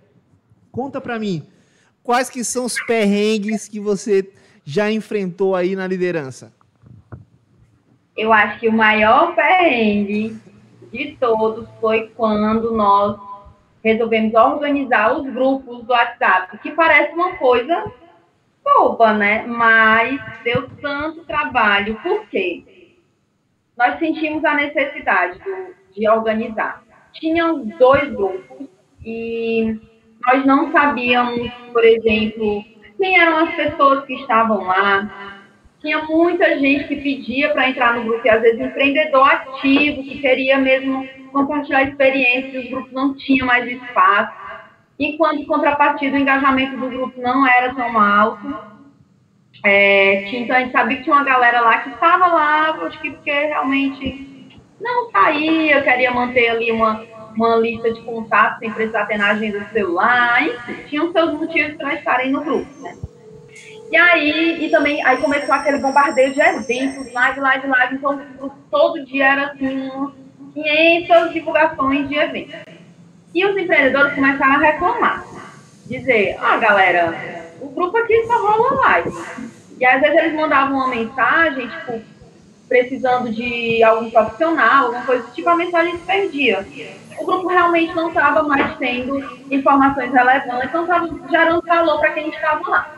[0.71, 1.43] Conta para mim,
[2.01, 4.29] quais que são os perrengues que você
[4.63, 6.51] já enfrentou aí na liderança?
[8.15, 10.37] Eu acho que o maior perrengue
[10.91, 13.17] de todos foi quando nós
[13.83, 17.91] resolvemos organizar os grupos do WhatsApp, que parece uma coisa
[18.63, 19.45] boba, né?
[19.45, 21.99] Mas deu tanto trabalho.
[22.01, 22.63] Por quê?
[23.77, 26.83] Nós sentimos a necessidade do, de organizar.
[27.13, 28.67] Tinham dois grupos
[29.05, 29.79] e
[30.25, 32.63] nós não sabíamos, por exemplo,
[32.97, 35.34] quem eram as pessoas que estavam lá,
[35.85, 40.19] tinha muita gente que pedia para entrar no grupo, e às vezes empreendedor ativo, que
[40.19, 44.33] queria mesmo compartilhar experiências, os grupos não tinham mais espaço.
[44.97, 48.57] Enquanto, contrapartida, o engajamento do grupo não era tão alto.
[49.63, 53.11] É, então, a gente sabia que tinha uma galera lá que estava lá, acho que
[53.11, 59.17] porque realmente não saía, queria manter ali uma, uma lista de contatos sem precisar ter
[59.17, 62.95] na agenda do celular, enfim, tinham seus motivos para estarem no grupo, né?
[63.91, 68.21] E aí, e também, aí começou aquele bombardeio de eventos, live, live, live, então
[68.71, 69.91] todo dia era assim,
[70.53, 72.55] 500 divulgações de eventos.
[73.33, 75.23] E os empreendedores começaram a reclamar,
[75.85, 77.13] dizer, ah, galera,
[77.61, 79.11] o grupo aqui só rola live.
[79.77, 82.01] E às vezes eles mandavam uma mensagem, tipo,
[82.67, 86.65] precisando de algum profissional, alguma coisa, tipo, a mensagem se perdia.
[87.19, 89.19] O grupo realmente não estava mais tendo
[89.51, 92.94] informações relevantes, não estava gerando valor para quem estava lá.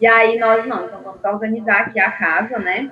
[0.00, 2.90] E aí nós não, então vamos organizar aqui a casa, né?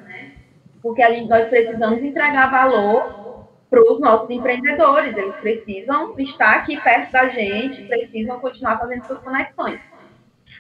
[0.83, 5.17] Porque a gente, nós precisamos entregar valor para os nossos empreendedores.
[5.17, 9.81] Eles precisam estar aqui perto da gente, precisam continuar fazendo suas conexões.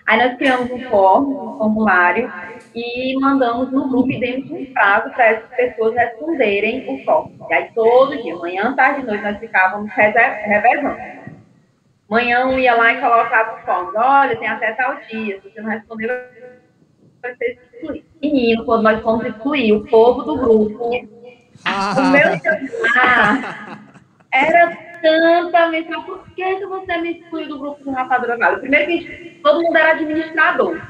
[0.07, 2.33] Aí nós criamos um form, um formulário,
[2.75, 7.31] e mandamos no grupo e demos um prazo para essas pessoas responderem o form.
[7.51, 10.97] E aí todo dia, manhã, tarde e noite, nós ficávamos revezando.
[12.09, 13.95] Manhã um ia lá e colocava o form.
[13.95, 16.09] Olha, tem até tal dia, se você não respondeu,
[17.23, 18.07] vai ser excluído.
[18.21, 20.91] Menino, quando nós fomos excluir o povo do grupo,
[21.65, 21.95] ah.
[21.99, 23.81] o meu celular
[24.33, 26.05] era tanta mensagem.
[26.05, 28.61] Por que você me excluiu do grupo do Rapadura Vale?
[28.61, 30.81] Primeiro que todo mundo era administrador.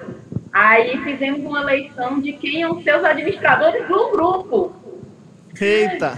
[0.52, 4.74] Aí fizemos uma eleição de quem iam ser os administradores do grupo.
[5.60, 6.14] Eita!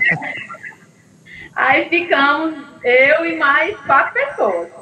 [1.54, 4.79] Aí ficamos eu e mais quatro pessoas.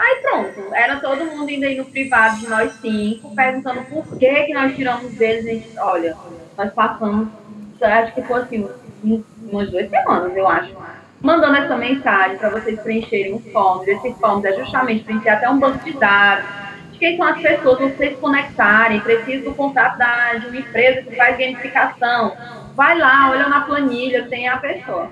[0.00, 4.44] Aí pronto, era todo mundo indo aí no privado de nós cinco, perguntando por que,
[4.44, 5.44] que nós tiramos deles.
[5.44, 6.16] A gente, olha,
[6.56, 7.28] nós passamos,
[7.82, 8.66] acho que foi assim,
[9.04, 10.74] umas duas semanas, eu acho,
[11.20, 13.86] mandando essa mensagem para vocês preencherem os forms.
[13.86, 16.46] Esse forms é justamente preencher até um banco de dados,
[16.92, 21.02] de quem são as pessoas, vocês se conectarem, precisa do contato da, de uma empresa
[21.02, 22.34] que faz gamificação.
[22.74, 25.10] Vai lá, olha na planilha, tem a pessoa.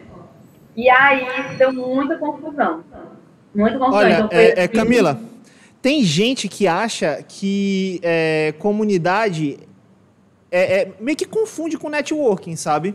[0.74, 1.26] E aí
[1.58, 2.82] deu muita confusão.
[3.58, 5.20] Muito Olha, é, é, Camila,
[5.82, 9.58] tem gente que acha que é, comunidade
[10.48, 12.94] é, é, meio que confunde com networking, sabe?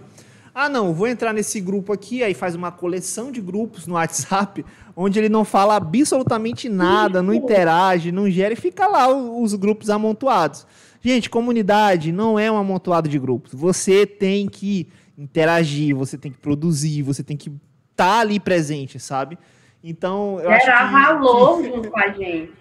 [0.56, 4.64] Ah, não, vou entrar nesse grupo aqui, aí faz uma coleção de grupos no WhatsApp,
[4.96, 9.90] onde ele não fala absolutamente nada, não interage, não gera e fica lá os grupos
[9.90, 10.66] amontoados.
[11.02, 13.52] Gente, comunidade não é um amontoado de grupos.
[13.54, 18.98] Você tem que interagir, você tem que produzir, você tem que estar tá ali presente,
[18.98, 19.38] sabe?
[19.84, 20.94] Então, eu Gerar acho que...
[20.94, 22.54] valor junto com a gente.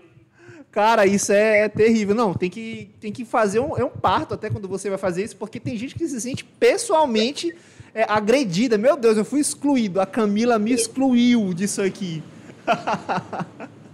[0.72, 2.14] Cara, isso é, é, terrível.
[2.14, 5.22] Não, tem que, tem que fazer um, é um parto até quando você vai fazer
[5.22, 7.54] isso, porque tem gente que se sente pessoalmente
[7.94, 8.78] é, agredida.
[8.78, 10.00] Meu Deus, eu fui excluído.
[10.00, 12.22] A Camila me excluiu disso aqui.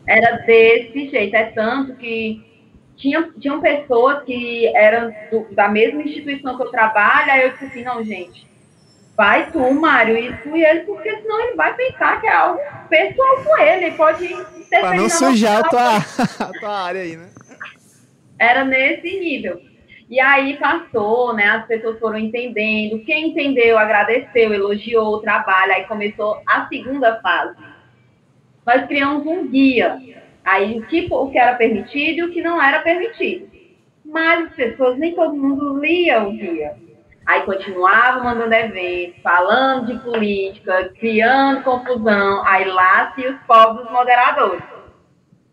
[0.07, 1.35] Era desse jeito.
[1.35, 2.45] É tanto que
[2.97, 7.31] tinha, tinham pessoas que eram do, da mesma instituição que eu trabalho.
[7.31, 8.48] Aí eu disse assim: não, gente,
[9.19, 13.59] vai tu, Mário, exclui ele, porque senão ele vai pensar que é algo pessoal com
[13.59, 13.87] ele.
[13.87, 14.81] Ele pode ser.
[14.81, 15.97] Para não sujar a tua,
[16.49, 17.29] a tua área aí, né?
[18.39, 19.61] Era nesse nível.
[20.09, 21.45] E aí passou, né?
[21.49, 23.05] As pessoas foram entendendo.
[23.05, 25.73] Quem entendeu, agradeceu, elogiou o trabalho.
[25.73, 27.57] Aí começou a segunda fase.
[28.65, 29.99] Nós criamos um guia.
[30.45, 33.51] Aí o que, o que era permitido e o que não era permitido.
[34.05, 36.88] Mas as pessoas, nem todo mundo lia o guia.
[37.29, 42.43] Aí continuava mandando eventos, falando de política, criando confusão.
[42.47, 44.63] Aí lá se os pobres moderadores.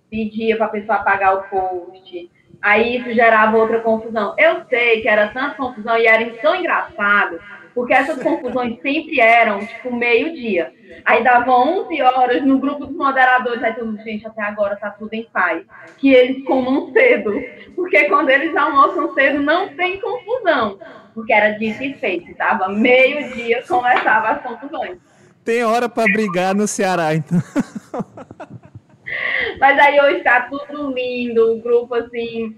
[0.09, 4.33] Pedia para a pessoa apagar o post, Aí isso gerava outra confusão.
[4.39, 7.39] Eu sei que era tanta confusão e era tão engraçado,
[7.75, 10.73] porque essas confusões sempre eram, tipo, meio-dia.
[11.05, 14.89] Aí dava 11 horas no grupo dos moderadores, aí todo mundo, gente, até agora tá
[14.89, 15.63] tudo em paz.
[15.97, 17.33] Que eles comam cedo,
[17.75, 20.79] porque quando eles almoçam cedo não tem confusão,
[21.15, 24.97] porque era dito e feito, tava meio-dia, começava as confusões.
[25.45, 27.39] Tem hora para brigar no Ceará, então.
[29.58, 32.58] Mas aí hoje está tudo lindo, o grupo assim,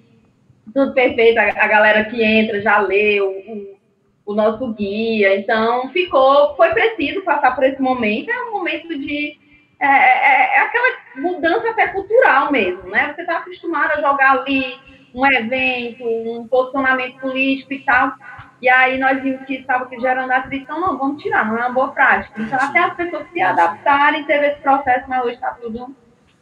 [0.73, 3.77] tudo perfeito, a, a galera que entra já leu o,
[4.25, 9.37] o, nosso guia, então ficou, foi preciso passar por esse momento, é um momento de
[9.79, 13.13] é, é, é aquela mudança até cultural mesmo, né?
[13.13, 14.75] Você está acostumado a jogar ali
[15.13, 18.13] um evento, um posicionamento político e tal.
[18.61, 21.73] E aí nós vimos que estava gerando atrito, então não, vamos tirar, não é uma
[21.73, 22.41] boa prática.
[22.41, 25.95] Então até as pessoas se adaptarem, teve esse processo, mas hoje está tudo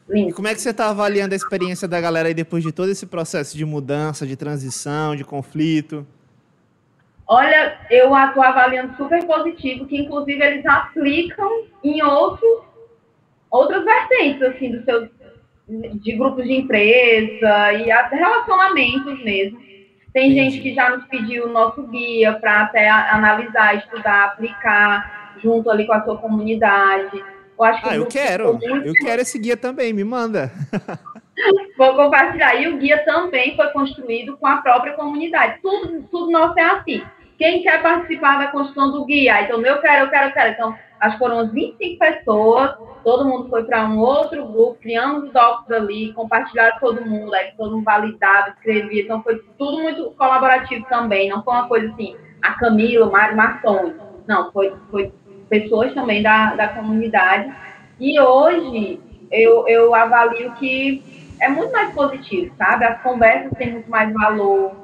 [0.08, 0.36] Lindo.
[0.36, 3.08] Como é que você está avaliando a experiência da galera aí depois de todo esse
[3.08, 6.06] processo de mudança, de transição, de conflito?
[7.28, 12.62] Olha, eu estou avaliando super positivo, que inclusive eles aplicam em outros,
[13.50, 15.10] outras vertentes, assim, do seu,
[15.68, 19.60] de grupos de empresa e até relacionamentos mesmo.
[20.16, 25.70] Tem gente que já nos pediu o nosso guia para até analisar, estudar, aplicar junto
[25.70, 27.22] ali com a sua comunidade.
[27.60, 28.58] Eu acho que ah, eu quero.
[28.86, 30.54] Eu quero esse guia também, me manda.
[31.78, 32.56] Vou compartilhar.
[32.56, 35.60] E o guia também foi construído com a própria comunidade.
[35.62, 37.04] Tudo, tudo nosso é assim.
[37.38, 39.42] Quem quer participar da construção do guia?
[39.42, 40.52] Então, eu quero, eu quero, eu quero.
[40.54, 45.34] Então, acho que foram 25 pessoas, todo mundo foi para um outro grupo, criamos os
[45.34, 49.04] docs ali, compartilharam todo mundo, aí todo mundo validava, escrevia.
[49.04, 51.30] Então, foi tudo muito colaborativo também.
[51.30, 53.94] Não foi uma coisa assim, a Camila, o Mário Martoni.
[54.28, 55.14] Não, foi, foi
[55.50, 57.54] pessoas também da, da comunidade.
[58.00, 59.00] E hoje
[59.32, 61.04] eu, eu avalio que
[61.40, 62.86] é muito mais positivo, sabe?
[62.86, 64.76] As conversas têm muito mais valor.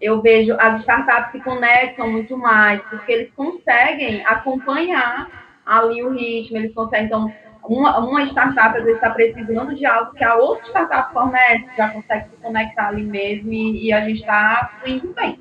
[0.00, 5.28] Eu vejo as startups se conectam muito mais, porque eles conseguem acompanhar
[5.68, 7.32] ali o ritmo, eles conseguem, então,
[7.64, 11.90] uma, uma startup às vezes está precisando de algo que a outra startup fornece, já
[11.90, 15.38] consegue se conectar ali mesmo e, e a gente está indo bem.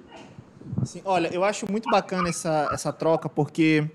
[0.83, 3.89] Sim, olha, eu acho muito bacana essa, essa troca, porque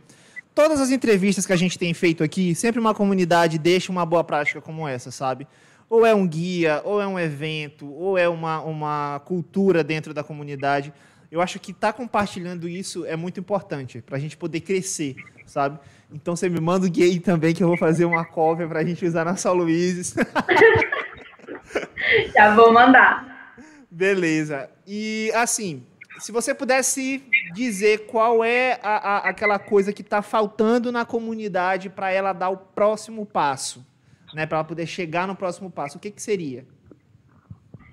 [0.55, 4.25] todas as entrevistas que a gente tem feito aqui, sempre uma comunidade deixa uma boa
[4.25, 5.47] prática como essa, sabe?
[5.89, 10.25] Ou é um guia, ou é um evento, ou é uma, uma cultura dentro da
[10.25, 10.93] comunidade.
[11.31, 15.17] Eu acho que estar tá compartilhando isso é muito importante para a gente poder crescer,
[15.47, 15.79] sabe?
[16.13, 18.85] Então você me manda o aí também, que eu vou fazer uma cópia para a
[18.85, 20.15] gente usar na São Luís.
[22.35, 23.55] Já vou mandar.
[23.91, 24.71] Beleza.
[24.87, 25.85] E assim,
[26.19, 27.23] se você pudesse
[27.53, 32.51] dizer qual é a, a, aquela coisa que está faltando na comunidade para ela dar
[32.51, 33.85] o próximo passo,
[34.35, 36.65] né, para ela poder chegar no próximo passo, o que, que seria?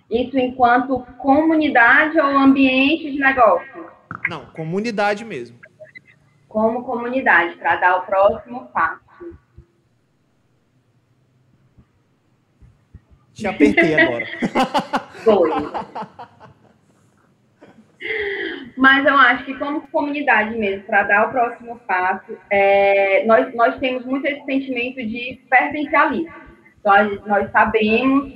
[0.09, 3.89] Isso enquanto comunidade ou ambiente de negócio?
[4.27, 5.58] Não, comunidade mesmo.
[6.49, 9.39] Como comunidade, para dar o próximo passo.
[13.33, 14.25] Te apertei agora.
[15.23, 15.49] Foi.
[18.75, 23.77] Mas eu acho que como comunidade mesmo, para dar o próximo passo, é, nós, nós
[23.79, 26.33] temos muito esse sentimento de pertencialismo.
[26.83, 28.33] Nós, nós sabemos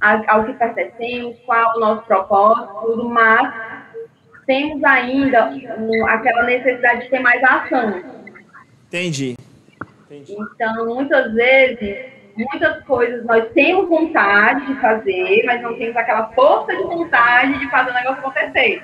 [0.00, 3.65] ao que pertencemos, qual o nosso propósito, tudo, mas
[4.46, 5.52] temos ainda
[6.08, 8.02] aquela necessidade de ter mais ação.
[8.86, 9.36] Entendi.
[10.06, 10.36] Entendi.
[10.38, 16.74] Então, muitas vezes, muitas coisas nós temos vontade de fazer, mas não temos aquela força
[16.74, 18.82] de vontade de fazer o negócio acontecer.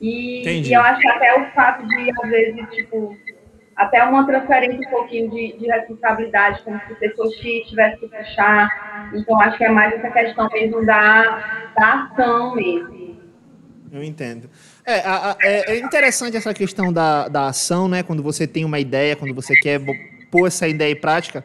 [0.00, 3.16] E, e eu acho que até o fato de, às vezes, tipo,
[3.76, 8.08] até uma transferência um pouquinho de, de responsabilidade, como se o pessoa X tivesse que
[8.08, 9.10] puxar.
[9.14, 13.03] Então, acho que é mais essa questão mesmo da, da ação mesmo.
[13.94, 14.50] Eu entendo.
[14.84, 18.02] É, a, a, é, é interessante essa questão da, da ação, né?
[18.02, 19.80] Quando você tem uma ideia, quando você quer
[20.32, 21.44] pôr essa ideia em prática,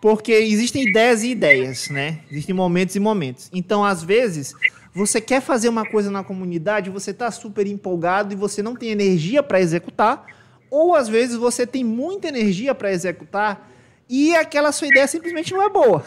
[0.00, 2.18] porque existem ideias e ideias, né?
[2.28, 3.48] Existem momentos e momentos.
[3.52, 4.54] Então, às vezes,
[4.92, 8.90] você quer fazer uma coisa na comunidade, você está super empolgado e você não tem
[8.90, 10.26] energia para executar,
[10.68, 13.70] ou às vezes você tem muita energia para executar
[14.08, 16.04] e aquela sua ideia simplesmente não é boa.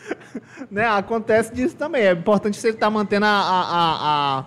[0.70, 0.86] né?
[0.86, 2.02] Acontece disso também.
[2.02, 4.44] É importante você estar tá mantendo a, a, a,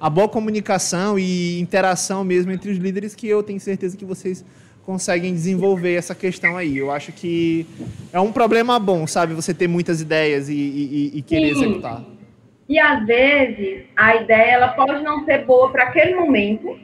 [0.00, 4.44] a, boa comunicação e interação mesmo entre os líderes, que eu tenho certeza que vocês
[4.84, 6.78] conseguem desenvolver essa questão aí.
[6.78, 7.66] Eu acho que
[8.12, 9.34] é um problema bom, sabe?
[9.34, 11.64] Você ter muitas ideias e, e, e querer Sim.
[11.64, 12.04] executar.
[12.68, 16.78] E às vezes a ideia ela pode não ser boa para aquele momento,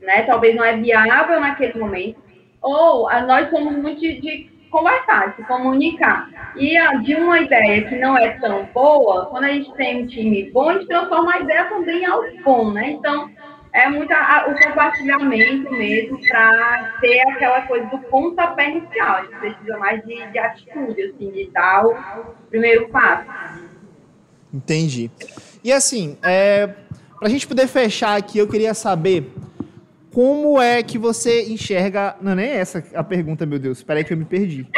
[0.00, 0.22] né?
[0.22, 2.18] Talvez não é viável naquele momento.
[2.60, 6.28] Ou a, nós somos muito de, de conversar, de comunicar.
[6.56, 10.50] E de uma ideia que não é tão boa, quando a gente tem um time
[10.50, 12.90] bom, a gente transforma a ideia também em algo bom, né?
[12.90, 13.30] Então,
[13.72, 19.16] é muito a, o compartilhamento mesmo para ter aquela coisa do pontapé inicial.
[19.16, 21.94] A gente precisa mais de, de atitude, assim, de dar o
[22.50, 23.28] primeiro passo.
[24.52, 25.08] Entendi.
[25.62, 26.66] E assim, é,
[27.18, 29.32] para a gente poder fechar aqui, eu queria saber
[30.14, 32.16] como é que você enxerga.
[32.22, 33.78] Não, nem é essa a pergunta, meu Deus.
[33.78, 34.66] Espera aí que eu me perdi.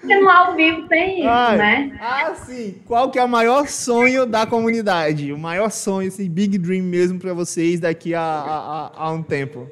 [0.00, 1.98] Porque no ao vivo tem isso, ah, né?
[2.00, 2.80] Ah, sim.
[2.86, 5.32] Qual que é o maior sonho da comunidade?
[5.32, 9.66] O maior sonho, esse big dream mesmo para vocês daqui a, a, a, um tempo?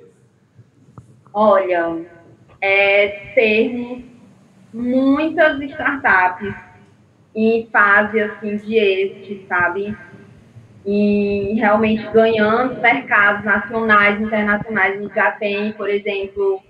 [1.35, 2.01] Olha,
[2.63, 4.05] é termos
[4.73, 6.55] muitas startups
[7.35, 9.95] em fase assim de êxito, sabe?
[10.85, 14.97] E realmente ganhando mercados nacionais internacionais.
[14.97, 16.61] A gente já tem, por exemplo,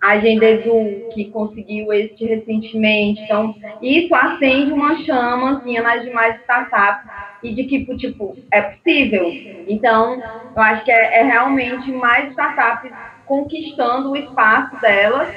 [0.00, 3.20] a Agenda Edu, que conseguiu êxito recentemente.
[3.22, 7.10] Então, isso acende uma chama assim, nas demais startups
[7.42, 9.30] e de que, tipo, é possível.
[9.68, 10.20] Então,
[10.56, 12.90] eu acho que é, é realmente mais startups
[13.26, 15.28] conquistando o espaço delas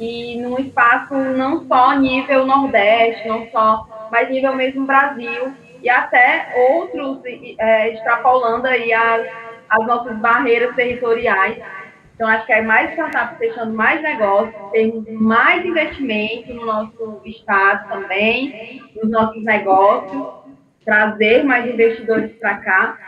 [0.00, 5.52] e num espaço não só nível Nordeste, não só mas nível mesmo Brasil,
[5.86, 7.20] e até outros
[7.60, 9.24] é, extrapolando aí as,
[9.68, 11.62] as nossas barreiras territoriais.
[12.12, 17.88] Então, acho que é mais startups fechando mais negócios, temos mais investimento no nosso estado
[17.88, 20.26] também, nos nossos negócios,
[20.84, 22.98] trazer mais investidores para cá,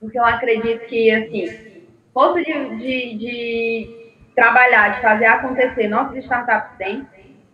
[0.00, 6.76] porque eu acredito que, assim, força de, de, de trabalhar, de fazer acontecer, nossas startups
[6.78, 7.06] têm,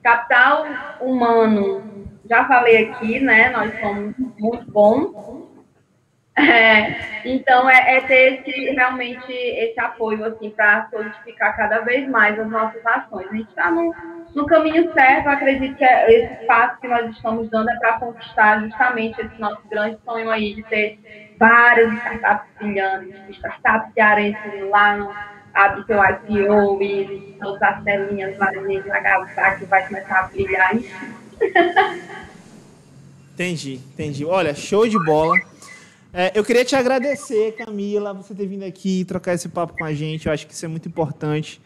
[0.03, 0.65] capital
[1.03, 1.98] humano
[2.29, 3.51] já falei aqui, né?
[3.51, 5.49] Nós somos muito bons.
[6.39, 12.39] É, então, é, é, ter esse, realmente esse apoio assim, para solidificar cada vez mais
[12.39, 13.27] as nossas ações.
[13.29, 13.93] A gente está no,
[14.37, 18.61] no caminho certo, acredito que é esse passo que nós estamos dando é para conquistar
[18.61, 25.13] justamente esse nosso grande sonho aí de ter várias startups brilhantes, startups cearenses lá no
[25.87, 30.71] seu IPO e todas as telinhas varinhas na que vai começar a brilhar.
[33.35, 34.25] Entendi, entendi.
[34.25, 35.37] Olha, show de bola.
[36.13, 39.93] É, eu queria te agradecer, Camila, você ter vindo aqui trocar esse papo com a
[39.93, 40.27] gente.
[40.27, 41.61] Eu acho que isso é muito importante.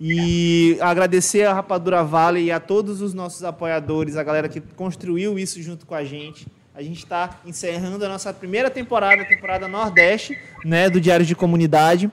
[0.00, 5.38] E agradecer a Rapadura Vale e a todos os nossos apoiadores, a galera que construiu
[5.38, 6.46] isso junto com a gente.
[6.72, 11.34] A gente está encerrando a nossa primeira temporada, a temporada Nordeste, né, do Diário de
[11.34, 12.08] Comunidade.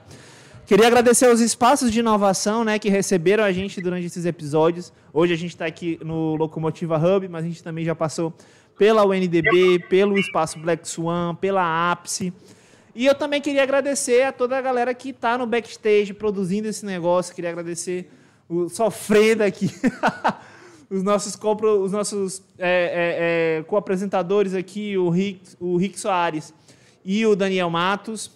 [0.66, 4.92] Queria agradecer aos espaços de inovação né, que receberam a gente durante esses episódios.
[5.12, 8.34] Hoje a gente está aqui no Locomotiva Hub, mas a gente também já passou
[8.76, 12.32] pela UNDB, pelo Espaço Black Swan, pela Ápice.
[12.96, 16.84] E eu também queria agradecer a toda a galera que está no backstage produzindo esse
[16.84, 17.32] negócio.
[17.32, 18.10] Queria agradecer
[18.48, 19.70] o Sofreda aqui,
[20.90, 21.38] os nossos,
[21.80, 26.52] os nossos é, é, é, co-apresentadores aqui, o Rick, o Rick Soares
[27.04, 28.34] e o Daniel Matos.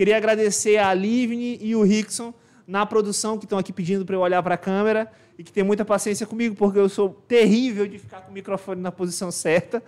[0.00, 2.32] Queria agradecer a Livne e o Rickson
[2.66, 5.62] na produção, que estão aqui pedindo para eu olhar para a câmera e que tem
[5.62, 9.82] muita paciência comigo, porque eu sou terrível de ficar com o microfone na posição certa.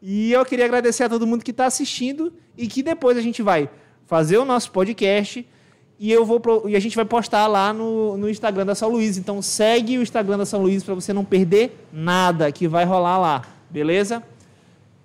[0.00, 3.42] E eu queria agradecer a todo mundo que está assistindo e que depois a gente
[3.42, 3.68] vai
[4.06, 5.44] fazer o nosso podcast
[5.98, 8.88] e eu vou pro, e a gente vai postar lá no, no Instagram da São
[8.88, 9.18] Luís.
[9.18, 13.18] Então segue o Instagram da São Luís para você não perder nada que vai rolar
[13.18, 14.22] lá, beleza?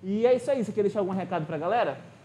[0.04, 0.64] E é isso aí.
[0.64, 2.15] Você quer deixar algum recado para a galera?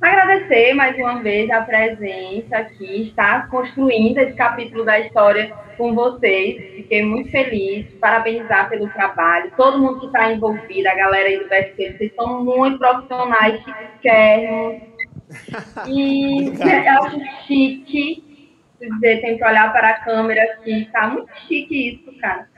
[0.00, 6.74] Agradecer mais uma vez a presença aqui, estar construindo esse capítulo da história com vocês.
[6.76, 11.48] Fiquei muito feliz, parabenizar pelo trabalho, todo mundo que está envolvido, a galera aí do
[11.48, 14.82] BSC, vocês são muito profissionais, chiquérrimos.
[15.86, 21.90] E eu acho chique, dizer, tem que olhar para a câmera aqui, tá muito chique
[21.90, 22.48] isso, cara.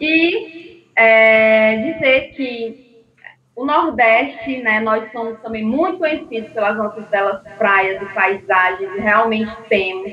[0.00, 2.83] E é, dizer que
[3.56, 9.54] o Nordeste, né, nós somos também muito conhecidos pelas nossas belas praias e paisagens, realmente
[9.68, 10.12] temos.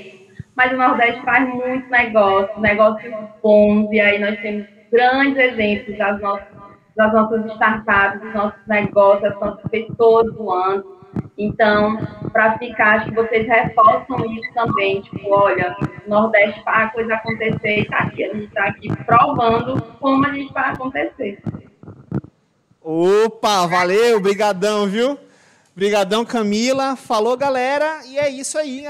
[0.55, 6.21] Mas o Nordeste faz muito negócio, negócios bons, e aí nós temos grandes exemplos das
[6.21, 6.47] nossas,
[6.95, 11.01] das nossas startups, dos nossos negócios, das nossas pessoas voando.
[11.37, 11.97] Então,
[12.31, 15.75] para ficar, acho que vocês reforçam isso também, tipo, olha,
[16.05, 20.27] o Nordeste faz a coisa acontecer e tá aqui, a gente está aqui provando como
[20.27, 21.41] a gente vai acontecer.
[22.83, 25.17] Opa, valeu, brigadão, viu?
[25.75, 26.95] Brigadão, Camila.
[26.95, 28.01] Falou, galera.
[28.05, 28.87] E é isso aí.